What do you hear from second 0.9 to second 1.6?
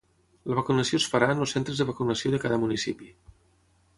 es farà en els